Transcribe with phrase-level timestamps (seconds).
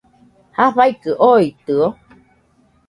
[0.57, 1.81] ¿jafaikɨ ooitɨo.?